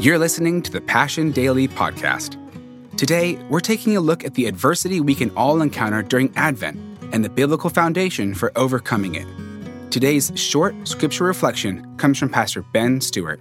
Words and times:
You're 0.00 0.16
listening 0.20 0.62
to 0.62 0.70
the 0.70 0.80
Passion 0.80 1.32
Daily 1.32 1.66
Podcast. 1.66 2.36
Today, 2.96 3.34
we're 3.50 3.58
taking 3.58 3.96
a 3.96 4.00
look 4.00 4.22
at 4.22 4.34
the 4.34 4.46
adversity 4.46 5.00
we 5.00 5.12
can 5.12 5.30
all 5.36 5.60
encounter 5.60 6.04
during 6.04 6.32
Advent 6.36 6.78
and 7.12 7.24
the 7.24 7.28
biblical 7.28 7.68
foundation 7.68 8.32
for 8.32 8.52
overcoming 8.54 9.16
it. 9.16 9.26
Today's 9.90 10.30
short 10.36 10.86
scripture 10.86 11.24
reflection 11.24 11.96
comes 11.96 12.16
from 12.16 12.28
Pastor 12.28 12.62
Ben 12.62 13.00
Stuart. 13.00 13.40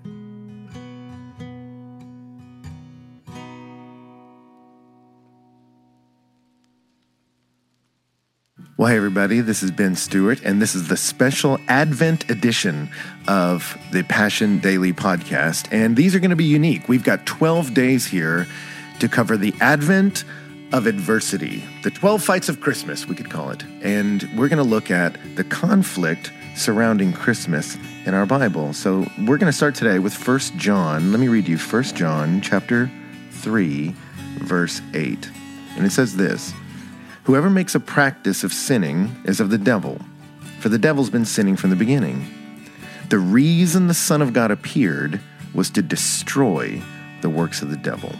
Well, 8.78 8.90
hey, 8.90 8.98
everybody, 8.98 9.42
this 9.42 9.64
is 9.64 9.72
Ben 9.72 9.96
Stuart, 9.96 10.44
and 10.44 10.62
this 10.62 10.76
is 10.76 10.88
the 10.88 10.98
special 10.98 11.60
Advent 11.68 12.30
edition 12.30 12.92
of 13.28 13.76
the 13.92 14.04
Passion 14.04 14.60
Daily 14.60 14.94
podcast. 14.94 15.68
And 15.72 15.96
these 15.96 16.14
are 16.14 16.20
going 16.20 16.30
to 16.30 16.36
be 16.36 16.46
unique. 16.46 16.88
We've 16.88 17.04
got 17.04 17.26
12 17.26 17.74
days 17.74 18.06
here 18.06 18.46
to 19.00 19.10
cover 19.10 19.36
the 19.36 19.52
Advent 19.62 20.26
of 20.74 20.86
adversity, 20.86 21.64
the 21.82 21.90
12 21.90 22.24
fights 22.24 22.50
of 22.50 22.62
Christmas, 22.62 23.08
we 23.08 23.16
could 23.16 23.32
call 23.32 23.50
it. 23.50 23.64
And 23.82 24.30
we're 24.38 24.48
going 24.48 24.64
to 24.64 24.64
look 24.64 24.92
at 24.92 25.18
the 25.36 25.44
conflict 25.44 26.32
surrounding 26.56 27.14
Christmas 27.14 27.80
in 28.06 28.14
our 28.14 28.28
Bible. 28.28 28.74
So 28.74 29.08
we're 29.26 29.40
going 29.40 29.52
to 29.52 29.58
start 29.58 29.74
today 29.74 29.98
with 29.98 30.14
1 30.28 30.40
John. 30.58 31.10
Let 31.12 31.20
me 31.20 31.30
read 31.30 31.48
you 31.48 31.58
1 31.58 31.84
John 31.96 32.42
chapter 32.42 32.92
3, 33.32 33.96
verse 34.42 34.84
8. 34.94 35.32
And 35.78 35.84
it 35.84 35.92
says 35.92 36.16
this. 36.16 36.54
Whoever 37.28 37.50
makes 37.50 37.76
a 37.76 37.82
practice 37.82 38.46
of 38.46 38.54
sinning 38.54 39.14
is 39.26 39.42
of 39.42 39.50
the 39.50 39.58
devil, 39.58 40.00
for 40.62 40.70
the 40.70 40.78
devil's 40.78 41.10
been 41.10 41.26
sinning 41.26 41.58
from 41.58 41.72
the 41.72 41.76
beginning. 41.76 42.26
The 43.10 43.20
reason 43.20 43.88
the 43.88 43.94
Son 43.94 44.22
of 44.22 44.32
God 44.32 44.50
appeared 44.50 45.20
was 45.54 45.70
to 45.72 45.82
destroy 45.82 46.82
the 47.20 47.30
works 47.30 47.62
of 47.62 47.70
the 47.70 47.76
devil. 47.76 48.14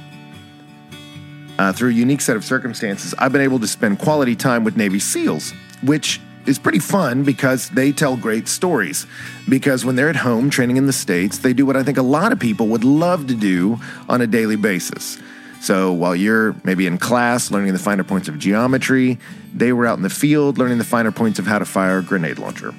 Uh, 1.58 1.72
through 1.72 1.92
a 1.92 1.94
unique 1.94 2.20
set 2.20 2.36
of 2.36 2.44
circumstances, 2.44 3.16
I've 3.18 3.32
been 3.32 3.40
able 3.40 3.60
to 3.60 3.68
spend 3.68 4.00
quality 4.00 4.36
time 4.36 4.66
with 4.66 4.76
Navy 4.76 5.00
SEALs, 5.00 5.54
which 5.84 6.20
is 6.46 6.60
pretty 6.60 6.80
fun 6.80 7.24
because 7.24 7.70
they 7.70 7.94
tell 7.94 8.18
great 8.18 8.50
stories. 8.50 9.08
Because 9.48 9.86
when 9.86 9.96
they're 9.96 10.10
at 10.10 10.18
home 10.18 10.50
training 10.50 10.76
in 10.76 10.86
the 10.86 10.92
States, 10.92 11.38
they 11.38 11.54
do 11.54 11.66
what 11.66 11.78
I 11.78 11.84
think 11.84 11.98
a 11.98 12.02
lot 12.02 12.34
of 12.34 12.40
people 12.40 12.68
would 12.68 12.84
love 12.84 13.28
to 13.28 13.36
do 13.36 13.80
on 14.10 14.20
a 14.20 14.28
daily 14.28 14.58
basis. 14.58 15.18
So 15.62 15.92
while 15.92 16.16
you're 16.16 16.56
maybe 16.64 16.88
in 16.88 16.98
class 16.98 17.52
learning 17.52 17.74
the 17.74 17.80
finer 17.80 18.04
points 18.04 18.28
of 18.28 18.38
geometry, 18.40 19.18
they 19.54 19.74
were 19.74 19.86
out 19.86 19.98
in 19.98 20.04
the 20.04 20.10
field 20.10 20.58
learning 20.58 20.78
the 20.78 20.84
finer 20.84 21.12
points 21.12 21.40
of 21.40 21.48
how 21.48 21.60
to 21.60 21.66
fire 21.66 22.00
a 22.00 22.04
grenade 22.04 22.40
launcher. 22.40 22.74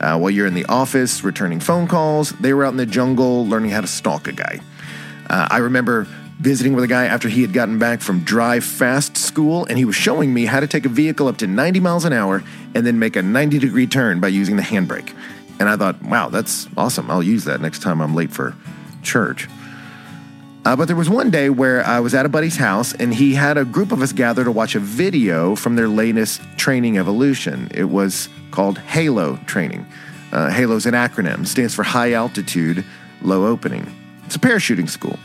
Uh, 0.00 0.18
while 0.18 0.30
you're 0.30 0.46
in 0.46 0.54
the 0.54 0.66
office 0.66 1.24
returning 1.24 1.60
phone 1.60 1.86
calls, 1.86 2.32
they 2.32 2.52
were 2.52 2.64
out 2.64 2.70
in 2.70 2.76
the 2.76 2.86
jungle 2.86 3.46
learning 3.46 3.70
how 3.70 3.80
to 3.80 3.86
stalk 3.86 4.28
a 4.28 4.32
guy. 4.32 4.60
Uh, 5.28 5.48
I 5.50 5.58
remember 5.58 6.06
visiting 6.38 6.74
with 6.74 6.84
a 6.84 6.88
guy 6.88 7.06
after 7.06 7.28
he 7.28 7.40
had 7.40 7.52
gotten 7.52 7.78
back 7.78 8.00
from 8.00 8.20
drive 8.20 8.64
fast 8.64 9.16
school, 9.16 9.64
and 9.66 9.78
he 9.78 9.84
was 9.84 9.96
showing 9.96 10.34
me 10.34 10.44
how 10.44 10.60
to 10.60 10.66
take 10.66 10.84
a 10.84 10.90
vehicle 10.90 11.28
up 11.28 11.38
to 11.38 11.46
90 11.46 11.80
miles 11.80 12.04
an 12.04 12.12
hour 12.12 12.44
and 12.74 12.86
then 12.86 12.98
make 12.98 13.16
a 13.16 13.22
90 13.22 13.58
degree 13.58 13.86
turn 13.86 14.20
by 14.20 14.28
using 14.28 14.56
the 14.56 14.62
handbrake. 14.62 15.14
And 15.58 15.68
I 15.68 15.76
thought, 15.76 16.02
wow, 16.02 16.28
that's 16.28 16.68
awesome. 16.76 17.10
I'll 17.10 17.22
use 17.22 17.44
that 17.44 17.60
next 17.62 17.80
time 17.80 18.02
I'm 18.02 18.14
late 18.14 18.30
for 18.30 18.54
church. 19.02 19.48
Uh, 20.66 20.74
but 20.74 20.86
there 20.88 20.96
was 20.96 21.08
one 21.08 21.30
day 21.30 21.48
where 21.48 21.86
I 21.86 22.00
was 22.00 22.12
at 22.12 22.26
a 22.26 22.28
buddy's 22.28 22.56
house 22.56 22.92
and 22.92 23.14
he 23.14 23.34
had 23.34 23.56
a 23.56 23.64
group 23.64 23.92
of 23.92 24.02
us 24.02 24.12
gather 24.12 24.42
to 24.42 24.50
watch 24.50 24.74
a 24.74 24.80
video 24.80 25.54
from 25.54 25.76
their 25.76 25.86
latest 25.86 26.42
training 26.56 26.98
evolution. 26.98 27.70
It 27.72 27.84
was 27.84 28.28
called 28.50 28.78
HALO 28.78 29.36
training. 29.46 29.86
Uh, 30.32 30.50
HALO 30.50 30.74
is 30.74 30.84
an 30.84 30.94
acronym, 30.94 31.46
stands 31.46 31.72
for 31.72 31.84
High 31.84 32.14
Altitude 32.14 32.84
Low 33.22 33.46
Opening. 33.46 33.94
It's 34.24 34.34
a 34.34 34.40
parachuting 34.40 34.90
school. 34.90 35.20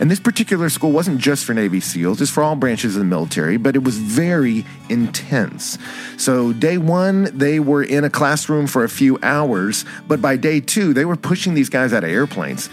And 0.00 0.10
this 0.10 0.18
particular 0.18 0.68
school 0.68 0.90
wasn't 0.90 1.18
just 1.18 1.44
for 1.44 1.54
Navy 1.54 1.78
SEALs, 1.78 2.20
it's 2.20 2.30
for 2.30 2.42
all 2.42 2.56
branches 2.56 2.96
of 2.96 3.00
the 3.00 3.06
military, 3.06 3.58
but 3.58 3.76
it 3.76 3.84
was 3.84 3.96
very 3.96 4.64
intense. 4.88 5.78
So, 6.16 6.52
day 6.52 6.78
one, 6.78 7.24
they 7.36 7.60
were 7.60 7.84
in 7.84 8.02
a 8.02 8.10
classroom 8.10 8.66
for 8.66 8.82
a 8.82 8.88
few 8.88 9.20
hours, 9.22 9.84
but 10.08 10.20
by 10.20 10.36
day 10.36 10.58
two, 10.58 10.94
they 10.94 11.04
were 11.04 11.16
pushing 11.16 11.54
these 11.54 11.68
guys 11.68 11.92
out 11.92 12.02
of 12.02 12.10
airplanes. 12.10 12.68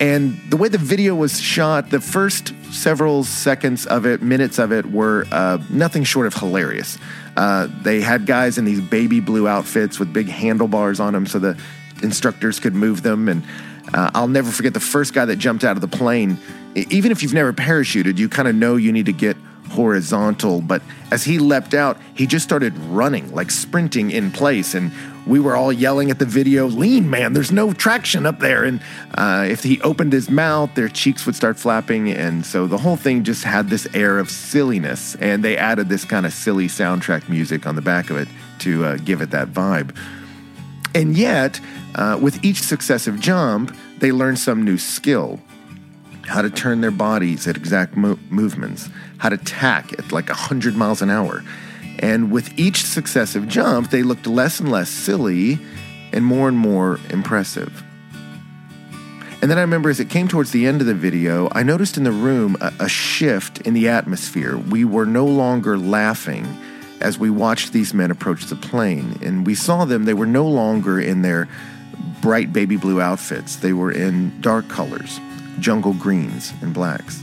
And 0.00 0.40
the 0.50 0.56
way 0.56 0.68
the 0.68 0.78
video 0.78 1.14
was 1.14 1.38
shot, 1.38 1.90
the 1.90 2.00
first 2.00 2.54
several 2.72 3.22
seconds 3.22 3.86
of 3.86 4.06
it, 4.06 4.22
minutes 4.22 4.58
of 4.58 4.72
it, 4.72 4.86
were 4.86 5.26
uh, 5.30 5.58
nothing 5.68 6.04
short 6.04 6.26
of 6.26 6.32
hilarious. 6.32 6.96
Uh, 7.36 7.68
they 7.82 8.00
had 8.00 8.24
guys 8.24 8.56
in 8.56 8.64
these 8.64 8.80
baby 8.80 9.20
blue 9.20 9.46
outfits 9.46 9.98
with 9.98 10.10
big 10.12 10.26
handlebars 10.26 11.00
on 11.00 11.12
them 11.12 11.26
so 11.26 11.38
the 11.38 11.60
instructors 12.02 12.58
could 12.58 12.74
move 12.74 13.02
them. 13.02 13.28
And 13.28 13.44
uh, 13.92 14.10
I'll 14.14 14.28
never 14.28 14.50
forget 14.50 14.72
the 14.72 14.80
first 14.80 15.12
guy 15.12 15.26
that 15.26 15.36
jumped 15.36 15.64
out 15.64 15.76
of 15.76 15.82
the 15.82 15.88
plane. 15.88 16.38
Even 16.74 17.12
if 17.12 17.22
you've 17.22 17.34
never 17.34 17.52
parachuted, 17.52 18.16
you 18.16 18.28
kind 18.30 18.48
of 18.48 18.54
know 18.54 18.76
you 18.76 18.92
need 18.92 19.06
to 19.06 19.12
get 19.12 19.36
horizontal. 19.70 20.60
But 20.60 20.82
as 21.10 21.24
he 21.24 21.38
leapt 21.38 21.74
out, 21.74 21.96
he 22.14 22.26
just 22.26 22.44
started 22.44 22.76
running, 22.78 23.32
like 23.34 23.50
sprinting 23.50 24.10
in 24.10 24.30
place. 24.30 24.74
And 24.74 24.92
we 25.26 25.40
were 25.40 25.56
all 25.56 25.72
yelling 25.72 26.10
at 26.10 26.18
the 26.18 26.24
video, 26.24 26.66
lean 26.66 27.08
man, 27.08 27.32
there's 27.32 27.52
no 27.52 27.72
traction 27.72 28.26
up 28.26 28.40
there. 28.40 28.64
And 28.64 28.80
uh, 29.14 29.46
if 29.48 29.62
he 29.62 29.80
opened 29.82 30.12
his 30.12 30.28
mouth, 30.30 30.74
their 30.74 30.88
cheeks 30.88 31.26
would 31.26 31.36
start 31.36 31.58
flapping. 31.58 32.10
And 32.10 32.44
so 32.44 32.66
the 32.66 32.78
whole 32.78 32.96
thing 32.96 33.24
just 33.24 33.44
had 33.44 33.70
this 33.70 33.86
air 33.94 34.18
of 34.18 34.30
silliness. 34.30 35.14
And 35.16 35.44
they 35.44 35.56
added 35.56 35.88
this 35.88 36.04
kind 36.04 36.26
of 36.26 36.32
silly 36.32 36.68
soundtrack 36.68 37.28
music 37.28 37.66
on 37.66 37.76
the 37.76 37.82
back 37.82 38.10
of 38.10 38.16
it 38.16 38.28
to 38.60 38.84
uh, 38.84 38.96
give 38.96 39.20
it 39.20 39.30
that 39.30 39.48
vibe. 39.48 39.96
And 40.94 41.16
yet, 41.16 41.60
uh, 41.94 42.18
with 42.20 42.44
each 42.44 42.62
successive 42.62 43.20
jump, 43.20 43.76
they 43.98 44.10
learned 44.10 44.38
some 44.38 44.64
new 44.64 44.78
skill 44.78 45.40
how 46.30 46.42
to 46.42 46.50
turn 46.50 46.80
their 46.80 46.92
bodies 46.92 47.48
at 47.48 47.56
exact 47.56 47.96
mo- 47.96 48.18
movements, 48.30 48.88
how 49.20 49.28
to 49.28 49.36
tack 49.36 49.92
at 49.98 50.10
like 50.12 50.28
100 50.28 50.74
miles 50.74 51.02
an 51.02 51.10
hour. 51.10 51.44
And 51.98 52.32
with 52.32 52.58
each 52.58 52.82
successive 52.82 53.46
jump, 53.46 53.90
they 53.90 54.02
looked 54.02 54.26
less 54.26 54.58
and 54.58 54.70
less 54.70 54.88
silly 54.88 55.58
and 56.12 56.24
more 56.24 56.48
and 56.48 56.58
more 56.58 56.98
impressive. 57.10 57.84
And 59.42 59.50
then 59.50 59.58
I 59.58 59.62
remember 59.62 59.88
as 59.90 60.00
it 60.00 60.10
came 60.10 60.26
towards 60.26 60.50
the 60.50 60.66
end 60.66 60.80
of 60.80 60.86
the 60.86 60.94
video, 60.94 61.48
I 61.52 61.62
noticed 61.62 61.96
in 61.96 62.04
the 62.04 62.12
room 62.12 62.56
a, 62.60 62.72
a 62.80 62.88
shift 62.88 63.60
in 63.62 63.74
the 63.74 63.88
atmosphere. 63.88 64.56
We 64.56 64.84
were 64.84 65.06
no 65.06 65.26
longer 65.26 65.78
laughing 65.78 66.46
as 67.00 67.18
we 67.18 67.30
watched 67.30 67.72
these 67.72 67.94
men 67.94 68.10
approach 68.10 68.46
the 68.46 68.56
plane. 68.56 69.18
And 69.22 69.46
we 69.46 69.54
saw 69.54 69.84
them, 69.84 70.04
they 70.04 70.14
were 70.14 70.26
no 70.26 70.46
longer 70.46 71.00
in 71.00 71.22
their 71.22 71.48
bright 72.20 72.52
baby 72.52 72.76
blue 72.76 73.00
outfits, 73.00 73.56
they 73.56 73.72
were 73.72 73.92
in 73.92 74.40
dark 74.40 74.68
colors 74.68 75.20
jungle 75.58 75.92
greens 75.92 76.54
and 76.62 76.72
blacks. 76.72 77.22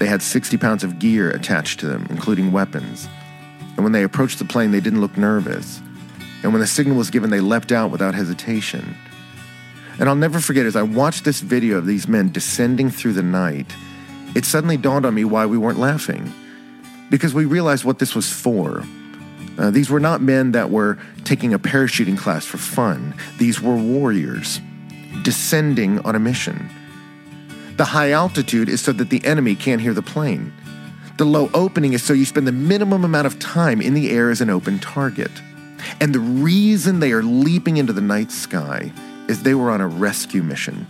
They 0.00 0.06
had 0.06 0.22
60 0.22 0.56
pounds 0.56 0.82
of 0.82 0.98
gear 0.98 1.30
attached 1.30 1.78
to 1.80 1.86
them, 1.86 2.06
including 2.08 2.52
weapons. 2.52 3.06
And 3.76 3.84
when 3.84 3.92
they 3.92 4.02
approached 4.02 4.38
the 4.38 4.46
plane, 4.46 4.70
they 4.70 4.80
didn't 4.80 5.02
look 5.02 5.18
nervous. 5.18 5.82
And 6.42 6.54
when 6.54 6.60
the 6.60 6.66
signal 6.66 6.96
was 6.96 7.10
given, 7.10 7.28
they 7.28 7.40
leapt 7.40 7.70
out 7.70 7.90
without 7.90 8.14
hesitation. 8.14 8.96
And 9.98 10.08
I'll 10.08 10.16
never 10.16 10.40
forget 10.40 10.64
as 10.64 10.74
I 10.74 10.82
watched 10.82 11.26
this 11.26 11.42
video 11.42 11.76
of 11.76 11.84
these 11.84 12.08
men 12.08 12.32
descending 12.32 12.88
through 12.88 13.12
the 13.12 13.22
night, 13.22 13.74
it 14.34 14.46
suddenly 14.46 14.78
dawned 14.78 15.04
on 15.04 15.14
me 15.14 15.26
why 15.26 15.44
we 15.44 15.58
weren't 15.58 15.78
laughing. 15.78 16.32
Because 17.10 17.34
we 17.34 17.44
realized 17.44 17.84
what 17.84 17.98
this 17.98 18.14
was 18.14 18.32
for. 18.32 18.82
Uh, 19.58 19.70
these 19.70 19.90
were 19.90 20.00
not 20.00 20.22
men 20.22 20.52
that 20.52 20.70
were 20.70 20.96
taking 21.24 21.52
a 21.52 21.58
parachuting 21.58 22.16
class 22.16 22.46
for 22.46 22.56
fun, 22.56 23.14
these 23.36 23.60
were 23.60 23.76
warriors 23.76 24.62
descending 25.22 25.98
on 26.06 26.14
a 26.14 26.18
mission. 26.18 26.70
The 27.80 27.86
high 27.86 28.10
altitude 28.10 28.68
is 28.68 28.82
so 28.82 28.92
that 28.92 29.08
the 29.08 29.24
enemy 29.24 29.54
can't 29.54 29.80
hear 29.80 29.94
the 29.94 30.02
plane. 30.02 30.52
The 31.16 31.24
low 31.24 31.48
opening 31.54 31.94
is 31.94 32.02
so 32.02 32.12
you 32.12 32.26
spend 32.26 32.46
the 32.46 32.52
minimum 32.52 33.04
amount 33.04 33.26
of 33.26 33.38
time 33.38 33.80
in 33.80 33.94
the 33.94 34.10
air 34.10 34.30
as 34.30 34.42
an 34.42 34.50
open 34.50 34.78
target. 34.80 35.30
And 35.98 36.14
the 36.14 36.20
reason 36.20 37.00
they 37.00 37.12
are 37.12 37.22
leaping 37.22 37.78
into 37.78 37.94
the 37.94 38.02
night 38.02 38.32
sky 38.32 38.92
is 39.28 39.42
they 39.42 39.54
were 39.54 39.70
on 39.70 39.80
a 39.80 39.88
rescue 39.88 40.42
mission 40.42 40.86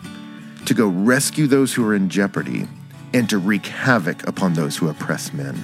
to 0.64 0.74
go 0.74 0.88
rescue 0.88 1.46
those 1.46 1.72
who 1.72 1.86
are 1.86 1.94
in 1.94 2.08
jeopardy 2.08 2.66
and 3.14 3.30
to 3.30 3.38
wreak 3.38 3.66
havoc 3.66 4.26
upon 4.26 4.54
those 4.54 4.76
who 4.76 4.88
oppress 4.88 5.32
men. 5.32 5.62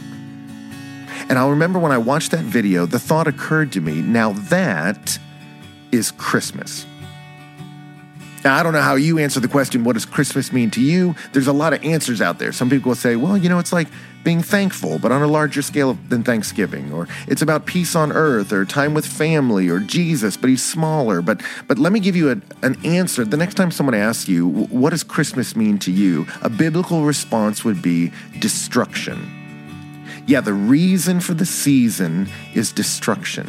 And 1.28 1.40
I'll 1.40 1.50
remember 1.50 1.80
when 1.80 1.90
I 1.90 1.98
watched 1.98 2.30
that 2.30 2.44
video, 2.44 2.86
the 2.86 3.00
thought 3.00 3.26
occurred 3.26 3.72
to 3.72 3.80
me 3.80 4.00
now 4.00 4.30
that 4.32 5.18
is 5.90 6.12
Christmas. 6.12 6.86
Now, 8.46 8.54
I 8.54 8.62
don't 8.62 8.74
know 8.74 8.80
how 8.80 8.94
you 8.94 9.18
answer 9.18 9.40
the 9.40 9.48
question, 9.48 9.82
what 9.82 9.94
does 9.94 10.04
Christmas 10.04 10.52
mean 10.52 10.70
to 10.70 10.80
you? 10.80 11.16
There's 11.32 11.48
a 11.48 11.52
lot 11.52 11.72
of 11.72 11.82
answers 11.82 12.20
out 12.20 12.38
there. 12.38 12.52
Some 12.52 12.70
people 12.70 12.90
will 12.90 12.94
say, 12.94 13.16
well, 13.16 13.36
you 13.36 13.48
know, 13.48 13.58
it's 13.58 13.72
like 13.72 13.88
being 14.22 14.40
thankful, 14.40 15.00
but 15.00 15.10
on 15.10 15.20
a 15.20 15.26
larger 15.26 15.62
scale 15.62 15.98
than 16.08 16.22
Thanksgiving, 16.22 16.92
or 16.92 17.08
it's 17.26 17.42
about 17.42 17.66
peace 17.66 17.96
on 17.96 18.12
earth, 18.12 18.52
or 18.52 18.64
time 18.64 18.94
with 18.94 19.04
family, 19.04 19.68
or 19.68 19.80
Jesus, 19.80 20.36
but 20.36 20.48
he's 20.48 20.62
smaller. 20.62 21.22
But 21.22 21.42
but 21.66 21.80
let 21.80 21.92
me 21.92 21.98
give 21.98 22.14
you 22.14 22.30
a, 22.30 22.40
an 22.64 22.76
answer. 22.86 23.24
The 23.24 23.36
next 23.36 23.54
time 23.54 23.72
someone 23.72 23.96
asks 23.96 24.28
you, 24.28 24.46
what 24.46 24.90
does 24.90 25.02
Christmas 25.02 25.56
mean 25.56 25.80
to 25.80 25.90
you? 25.90 26.24
A 26.42 26.48
biblical 26.48 27.02
response 27.02 27.64
would 27.64 27.82
be 27.82 28.12
destruction. 28.38 29.28
Yeah, 30.28 30.40
the 30.40 30.54
reason 30.54 31.18
for 31.18 31.34
the 31.34 31.46
season 31.46 32.28
is 32.54 32.70
destruction. 32.70 33.48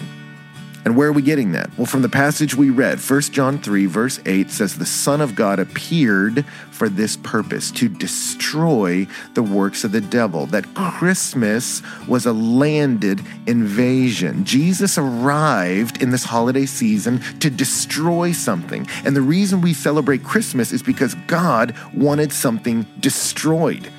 And 0.88 0.96
where 0.96 1.10
are 1.10 1.12
we 1.12 1.22
getting 1.22 1.52
that? 1.52 1.70
Well, 1.78 1.86
from 1.86 2.02
the 2.02 2.08
passage 2.08 2.56
we 2.56 2.70
read, 2.70 3.00
1 3.00 3.22
John 3.24 3.60
3, 3.60 3.88
verse 3.88 4.22
8 4.26 4.50
says, 4.50 4.78
The 4.78 4.86
Son 4.86 5.20
of 5.20 5.36
God 5.36 5.60
appeared 5.60 6.46
for 6.72 6.88
this 6.88 7.18
purpose, 7.18 7.72
to 7.72 7.90
destroy 7.90 9.06
the 9.34 9.44
works 9.44 9.84
of 9.84 9.92
the 9.92 10.00
devil. 10.00 10.46
That 10.46 10.74
Christmas 10.76 11.82
was 12.08 12.26
a 12.26 12.32
landed 12.32 13.20
invasion. 13.48 14.46
Jesus 14.46 14.98
arrived 14.98 16.02
in 16.02 16.12
this 16.12 16.24
holiday 16.24 16.66
season 16.66 17.20
to 17.42 17.50
destroy 17.50 18.32
something. 18.32 18.88
And 19.04 19.14
the 19.14 19.22
reason 19.22 19.60
we 19.60 19.74
celebrate 19.74 20.24
Christmas 20.24 20.72
is 20.72 20.82
because 20.82 21.16
God 21.28 21.76
wanted 21.94 22.32
something 22.32 22.86
destroyed. 23.02 23.92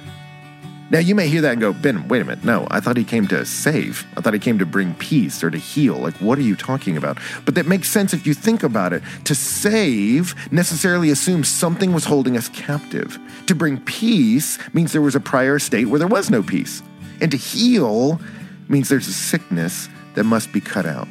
Now, 0.91 1.01
you 1.01 1.15
may 1.15 1.29
hear 1.29 1.43
that 1.43 1.53
and 1.53 1.61
go, 1.61 1.75
Ben, 1.75 2.09
wait 2.09 2.23
a 2.23 2.25
minute. 2.25 2.45
No, 2.45 2.67
I 2.71 2.81
thought 2.81 2.97
he 2.97 3.05
came 3.05 3.29
to 3.29 3.45
save. 3.45 4.07
I 4.17 4.23
thought 4.23 4.33
he 4.33 4.39
came 4.39 4.59
to 4.59 4.65
bring 4.65 4.95
peace 4.95 5.45
or 5.45 5.51
to 5.51 5.59
heal. 5.59 5.97
Like, 5.97 6.15
what 6.17 6.39
are 6.39 6.43
you 6.43 6.57
talking 6.57 6.97
about? 6.97 7.19
But 7.45 7.57
that 7.57 7.67
makes 7.67 7.91
sense 7.91 8.15
if 8.15 8.27
you 8.27 8.33
think 8.33 8.63
about 8.63 8.95
it. 8.95 9.03
To 9.25 9.35
save 9.35 10.35
necessarily 10.51 11.11
assumes 11.11 11.49
something 11.49 11.93
was 11.93 12.07
holding 12.07 12.39
us 12.39 12.49
captive. 12.49 13.19
To 13.47 13.55
bring 13.55 13.79
peace 13.83 14.59
means 14.73 14.93
there 14.93 15.03
was 15.03 15.15
a 15.15 15.21
prior 15.21 15.59
state 15.59 15.87
where 15.87 15.99
there 15.99 16.09
was 16.09 16.31
no 16.31 16.43
peace. 16.43 16.83
And 17.21 17.31
to 17.33 17.37
heal 17.37 18.19
means 18.69 18.89
there's 18.89 19.09
a 19.09 19.13
sickness 19.13 19.91
that 20.15 20.25
must 20.25 20.53
be 20.53 20.61
cut 20.61 20.87
out 20.87 21.09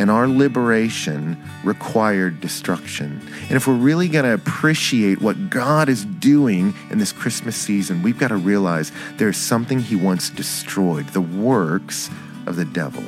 and 0.00 0.10
our 0.10 0.26
liberation 0.26 1.36
required 1.62 2.40
destruction. 2.40 3.20
And 3.42 3.52
if 3.52 3.66
we're 3.66 3.74
really 3.74 4.08
going 4.08 4.24
to 4.24 4.32
appreciate 4.32 5.20
what 5.20 5.50
God 5.50 5.90
is 5.90 6.06
doing 6.06 6.72
in 6.90 6.98
this 6.98 7.12
Christmas 7.12 7.54
season, 7.54 8.02
we've 8.02 8.18
got 8.18 8.28
to 8.28 8.36
realize 8.36 8.92
there's 9.16 9.36
something 9.36 9.78
He 9.78 9.96
wants 9.96 10.30
destroyed 10.30 11.06
the 11.08 11.20
works 11.20 12.08
of 12.46 12.56
the 12.56 12.64
devil. 12.64 13.04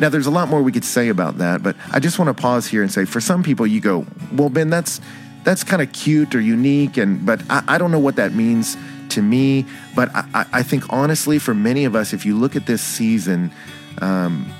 Now, 0.00 0.08
there's 0.08 0.26
a 0.26 0.32
lot 0.32 0.48
more 0.48 0.62
we 0.62 0.72
could 0.72 0.84
say 0.84 1.10
about 1.10 1.38
that, 1.38 1.62
but 1.62 1.76
I 1.92 2.00
just 2.00 2.18
want 2.18 2.36
to 2.36 2.42
pause 2.42 2.66
here 2.66 2.82
and 2.82 2.92
say 2.92 3.04
for 3.04 3.20
some 3.20 3.44
people, 3.44 3.64
you 3.64 3.80
go, 3.80 4.04
well, 4.32 4.50
Ben, 4.50 4.68
that's. 4.68 5.00
That's 5.44 5.64
kind 5.64 5.80
of 5.80 5.90
cute 5.92 6.34
or 6.34 6.40
unique, 6.40 6.98
and 6.98 7.24
but 7.24 7.40
I, 7.48 7.62
I 7.68 7.78
don't 7.78 7.90
know 7.90 8.00
what 8.00 8.16
that 8.16 8.34
means 8.34 8.76
to 9.10 9.22
me. 9.22 9.64
But 9.94 10.10
I, 10.14 10.44
I 10.52 10.62
think 10.62 10.92
honestly, 10.92 11.38
for 11.38 11.54
many 11.54 11.86
of 11.86 11.94
us, 11.94 12.12
if 12.12 12.26
you 12.26 12.36
look 12.36 12.54
at 12.54 12.66
this 12.66 12.82
season, 12.82 13.50
um, 14.02 14.52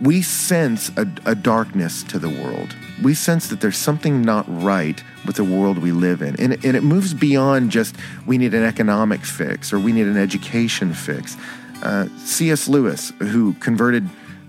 we 0.00 0.22
sense 0.22 0.90
a, 0.96 1.08
a, 1.26 1.34
darkness 1.34 2.02
to 2.04 2.18
the 2.18 2.28
world. 2.28 2.74
We 3.02 3.14
sense 3.14 3.48
that 3.48 3.60
there's 3.60 3.76
something 3.76 4.22
not 4.22 4.44
right 4.48 5.02
with 5.26 5.36
the 5.36 5.44
world 5.44 5.78
we 5.78 5.92
live 5.92 6.22
in. 6.22 6.36
And, 6.40 6.52
and 6.64 6.76
it 6.76 6.82
moves 6.82 7.14
beyond 7.14 7.70
just 7.70 7.96
we 8.26 8.38
need 8.38 8.54
an 8.54 8.62
economic 8.62 9.24
fix 9.24 9.72
or 9.72 9.80
we 9.80 9.92
need 9.92 10.06
an 10.06 10.16
education 10.16 10.94
fix. 10.94 11.36
Uh, 11.82 12.08
C.S. 12.18 12.68
Lewis, 12.68 13.12
who 13.18 13.54
converted 13.54 14.08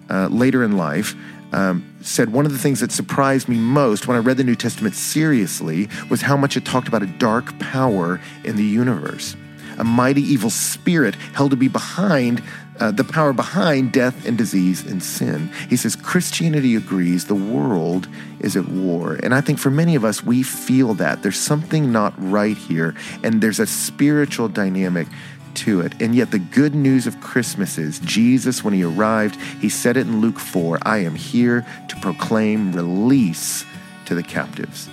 uh, 0.10 0.28
later 0.28 0.64
in 0.64 0.78
life, 0.78 1.16
um, 1.52 1.96
said 2.02 2.32
one 2.32 2.46
of 2.46 2.52
the 2.52 2.60
things 2.60 2.80
that 2.80 2.92
surprised 2.92 3.50
me 3.50 3.58
most 3.58 4.08
when 4.08 4.16
I 4.16 4.20
read 4.20 4.38
the 4.38 4.44
New 4.44 4.56
Testament 4.56 4.94
seriously 4.94 5.90
was 6.10 6.22
how 6.22 6.38
much 6.38 6.58
it 6.58 6.66
talked 6.66 6.88
about 6.88 7.02
a 7.02 7.08
dark 7.08 7.58
power 7.60 8.22
in 8.44 8.56
the 8.56 8.64
universe. 8.64 9.36
A 9.80 9.84
mighty 9.84 10.22
evil 10.22 10.50
spirit 10.50 11.16
held 11.16 11.52
to 11.52 11.58
be 11.58 11.68
behind 11.68 12.44
uh, 12.80 12.92
the 12.92 13.04
power 13.04 13.34
behind 13.34 13.92
death 13.92 14.26
and 14.26 14.38
disease 14.38 14.86
and 14.86 15.04
sin. 15.04 15.52
He 15.70 15.76
says 15.76 15.96
Christianity 15.96 16.76
agrees 16.76 17.26
the 17.26 17.36
world 17.36 18.08
is 18.40 18.56
at 18.56 18.68
war. 18.68 19.20
And 19.22 19.34
I 19.36 19.42
think 19.42 19.60
for 19.60 19.70
many 19.70 19.96
of 19.96 20.06
us, 20.06 20.24
we 20.24 20.44
feel 20.44 20.94
that. 20.96 21.22
There's 21.22 21.40
something 21.40 21.92
not 21.92 22.14
right 22.18 22.58
here, 22.58 22.96
and 23.24 23.42
there's 23.42 23.60
a 23.60 23.68
spiritual 23.68 24.48
dynamic 24.48 25.08
to 25.56 25.82
it. 25.82 26.02
And 26.02 26.16
yet, 26.16 26.32
the 26.32 26.40
good 26.40 26.74
news 26.74 27.06
of 27.06 27.20
Christmas 27.20 27.78
is 27.78 28.00
Jesus, 28.00 28.64
when 28.64 28.74
he 28.74 28.84
arrived, 28.84 29.36
he 29.60 29.70
said 29.70 29.98
it 29.98 30.08
in 30.08 30.22
Luke 30.22 30.40
4 30.40 30.80
I 30.84 31.00
am 31.00 31.16
here 31.16 31.66
to 31.90 31.96
proclaim 31.98 32.72
release 32.72 33.66
to 34.06 34.16
the 34.16 34.24
captives. 34.24 34.90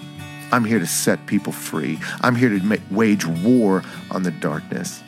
I'm 0.53 0.65
here 0.65 0.79
to 0.79 0.87
set 0.87 1.27
people 1.27 1.53
free. 1.53 1.99
I'm 2.21 2.37
here 2.37 2.49
to 2.49 2.81
wage 2.91 3.27
war 3.27 3.83
on 4.11 4.23
the 4.23 4.31
darkness. 4.31 5.03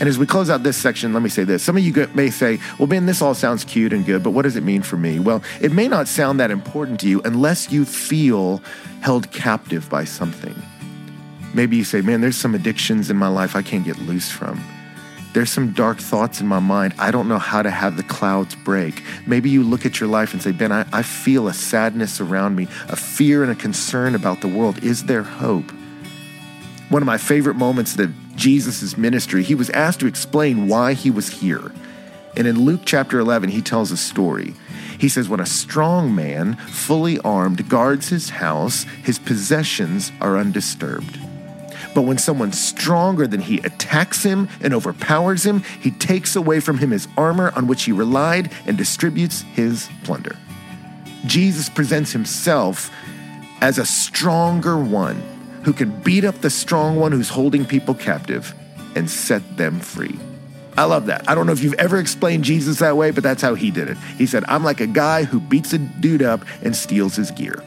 And 0.00 0.08
as 0.08 0.18
we 0.18 0.26
close 0.26 0.50
out 0.50 0.62
this 0.62 0.76
section, 0.76 1.12
let 1.12 1.22
me 1.22 1.28
say 1.28 1.44
this. 1.44 1.62
Some 1.62 1.76
of 1.76 1.82
you 1.84 2.08
may 2.14 2.30
say, 2.30 2.58
well, 2.78 2.88
Ben, 2.88 3.06
this 3.06 3.22
all 3.22 3.34
sounds 3.34 3.62
cute 3.64 3.92
and 3.92 4.04
good, 4.04 4.22
but 4.22 4.30
what 4.30 4.42
does 4.42 4.56
it 4.56 4.64
mean 4.64 4.82
for 4.82 4.96
me? 4.96 5.20
Well, 5.20 5.42
it 5.60 5.70
may 5.70 5.86
not 5.86 6.08
sound 6.08 6.40
that 6.40 6.50
important 6.50 6.98
to 7.00 7.08
you 7.08 7.20
unless 7.22 7.70
you 7.70 7.84
feel 7.84 8.58
held 9.00 9.30
captive 9.30 9.88
by 9.88 10.04
something. 10.04 10.54
Maybe 11.54 11.76
you 11.76 11.84
say, 11.84 12.00
man, 12.00 12.20
there's 12.20 12.36
some 12.36 12.54
addictions 12.54 13.10
in 13.10 13.16
my 13.16 13.28
life 13.28 13.54
I 13.54 13.62
can't 13.62 13.84
get 13.84 13.98
loose 13.98 14.30
from. 14.30 14.60
There's 15.32 15.50
some 15.50 15.72
dark 15.72 15.98
thoughts 15.98 16.40
in 16.40 16.46
my 16.46 16.58
mind. 16.58 16.94
I 16.98 17.10
don't 17.10 17.28
know 17.28 17.38
how 17.38 17.62
to 17.62 17.70
have 17.70 17.96
the 17.96 18.02
clouds 18.02 18.54
break. 18.54 19.02
Maybe 19.26 19.48
you 19.48 19.62
look 19.62 19.86
at 19.86 19.98
your 19.98 20.08
life 20.08 20.34
and 20.34 20.42
say, 20.42 20.52
Ben, 20.52 20.72
I, 20.72 20.86
I 20.92 21.02
feel 21.02 21.48
a 21.48 21.54
sadness 21.54 22.20
around 22.20 22.54
me, 22.54 22.68
a 22.88 22.96
fear 22.96 23.42
and 23.42 23.50
a 23.50 23.54
concern 23.54 24.14
about 24.14 24.42
the 24.42 24.48
world. 24.48 24.82
Is 24.84 25.04
there 25.04 25.22
hope? 25.22 25.70
One 26.90 27.00
of 27.00 27.06
my 27.06 27.16
favorite 27.16 27.56
moments 27.56 27.96
that 27.96 28.10
Jesus' 28.36 28.98
ministry, 28.98 29.42
he 29.42 29.54
was 29.54 29.70
asked 29.70 30.00
to 30.00 30.06
explain 30.06 30.68
why 30.68 30.92
he 30.92 31.10
was 31.10 31.28
here. 31.28 31.72
And 32.36 32.46
in 32.46 32.64
Luke 32.64 32.82
chapter 32.84 33.18
11, 33.18 33.50
he 33.50 33.62
tells 33.62 33.90
a 33.90 33.96
story. 33.96 34.54
He 34.98 35.08
says, 35.08 35.28
When 35.28 35.40
a 35.40 35.46
strong 35.46 36.14
man, 36.14 36.56
fully 36.56 37.18
armed, 37.20 37.68
guards 37.68 38.08
his 38.08 38.30
house, 38.30 38.84
his 39.02 39.18
possessions 39.18 40.12
are 40.20 40.36
undisturbed. 40.36 41.18
But 41.94 42.02
when 42.02 42.18
someone 42.18 42.52
stronger 42.52 43.26
than 43.26 43.40
he 43.40 43.58
attacks 43.58 44.22
him 44.22 44.48
and 44.60 44.72
overpowers 44.72 45.44
him, 45.44 45.62
he 45.80 45.90
takes 45.90 46.36
away 46.36 46.60
from 46.60 46.78
him 46.78 46.90
his 46.90 47.08
armor 47.16 47.52
on 47.54 47.66
which 47.66 47.84
he 47.84 47.92
relied 47.92 48.50
and 48.66 48.78
distributes 48.78 49.42
his 49.42 49.88
plunder. 50.04 50.36
Jesus 51.26 51.68
presents 51.68 52.12
himself 52.12 52.90
as 53.60 53.78
a 53.78 53.86
stronger 53.86 54.78
one 54.78 55.22
who 55.64 55.72
can 55.72 56.00
beat 56.02 56.24
up 56.24 56.36
the 56.36 56.50
strong 56.50 56.96
one 56.96 57.12
who's 57.12 57.28
holding 57.28 57.64
people 57.64 57.94
captive 57.94 58.54
and 58.96 59.08
set 59.08 59.56
them 59.56 59.78
free. 59.78 60.18
I 60.76 60.84
love 60.84 61.06
that. 61.06 61.28
I 61.28 61.34
don't 61.34 61.46
know 61.46 61.52
if 61.52 61.62
you've 61.62 61.74
ever 61.74 61.98
explained 61.98 62.44
Jesus 62.44 62.78
that 62.78 62.96
way, 62.96 63.10
but 63.10 63.22
that's 63.22 63.42
how 63.42 63.54
he 63.54 63.70
did 63.70 63.88
it. 63.88 63.98
He 64.16 64.26
said, 64.26 64.44
I'm 64.48 64.64
like 64.64 64.80
a 64.80 64.86
guy 64.86 65.24
who 65.24 65.38
beats 65.38 65.72
a 65.72 65.78
dude 65.78 66.22
up 66.22 66.44
and 66.62 66.74
steals 66.74 67.14
his 67.14 67.30
gear. 67.30 67.62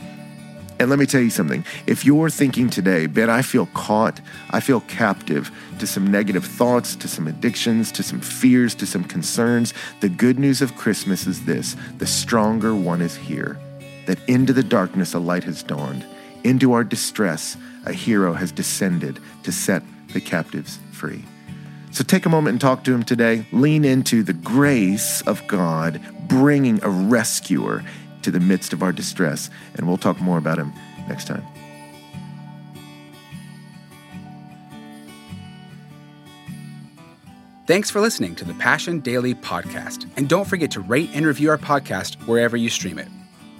And 0.80 0.90
let 0.90 1.00
me 1.00 1.06
tell 1.06 1.22
you 1.22 1.30
something. 1.30 1.64
If 1.88 2.04
you're 2.04 2.30
thinking 2.30 2.70
today, 2.70 3.06
Ben, 3.06 3.30
I 3.30 3.42
feel 3.42 3.68
caught, 3.68 4.20
I 4.52 4.60
feel 4.60 4.82
captive 4.82 5.50
to 5.80 5.88
some 5.88 6.12
negative 6.12 6.46
thoughts, 6.46 6.96
to 6.98 7.08
some 7.08 7.28
addictions, 7.28 7.92
to 7.94 8.04
some 8.04 8.20
fears, 8.20 8.76
to 8.76 8.86
some 8.86 9.04
concerns, 9.06 9.74
the 10.02 10.10
good 10.10 10.38
news 10.38 10.62
of 10.62 10.76
Christmas 10.76 11.28
is 11.28 11.46
this 11.46 11.78
the 11.98 12.06
stronger 12.06 12.76
one 12.76 13.02
is 13.02 13.16
here, 13.16 13.58
that 14.06 14.20
into 14.28 14.52
the 14.52 14.64
darkness 14.64 15.14
a 15.14 15.20
light 15.20 15.46
has 15.46 15.64
dawned. 15.64 16.06
Into 16.44 16.74
our 16.74 16.84
distress, 16.84 17.58
a 17.86 17.94
hero 17.94 18.34
has 18.34 18.52
descended 18.52 19.20
to 19.44 19.52
set 19.52 19.82
the 20.14 20.22
captives 20.22 20.80
free. 20.92 21.24
So 21.92 22.04
take 22.04 22.26
a 22.26 22.30
moment 22.30 22.56
and 22.56 22.62
talk 22.62 22.84
to 22.84 22.94
him 22.94 23.04
today. 23.04 23.46
Lean 23.54 23.86
into 23.86 24.22
the 24.22 24.34
grace 24.34 25.22
of 25.22 25.48
God 25.48 26.02
bringing 26.28 26.84
a 26.84 26.90
rescuer 26.90 27.86
to 28.26 28.32
the 28.32 28.40
midst 28.40 28.74
of 28.74 28.84
our 28.84 28.92
distress. 28.92 29.50
And 29.76 29.88
we'll 29.88 29.98
talk 29.98 30.20
more 30.20 30.38
about 30.38 30.58
him 30.58 30.74
next 31.08 31.28
time. 31.28 31.46
Thanks 37.68 37.90
for 37.90 38.00
listening 38.00 38.36
to 38.36 38.46
the 38.46 38.54
Passion 38.56 39.00
Daily 39.00 39.34
Podcast. 39.34 40.08
And 40.18 40.30
don't 40.30 40.46
forget 40.46 40.70
to 40.72 40.82
rate 40.82 41.10
and 41.14 41.26
review 41.26 41.50
our 41.50 41.58
podcast 41.58 42.16
wherever 42.28 42.56
you 42.56 42.70
stream 42.70 43.00
it. 43.00 43.08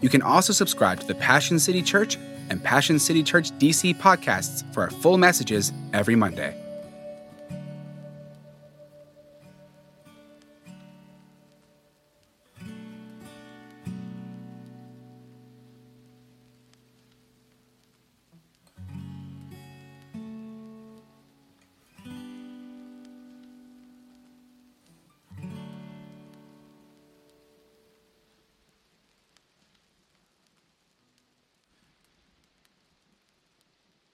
You 0.02 0.10
can 0.10 0.22
also 0.22 0.54
subscribe 0.54 1.00
to 1.00 1.08
the 1.08 1.16
Passion 1.16 1.58
City 1.58 1.82
Church 1.82 2.18
and 2.50 2.64
Passion 2.64 3.00
City 3.00 3.24
Church 3.24 3.52
DC 3.54 3.96
podcasts 3.98 4.64
for 4.74 4.84
our 4.84 4.92
full 4.92 5.18
messages 5.18 5.74
every 5.94 6.16
Monday. 6.16 6.65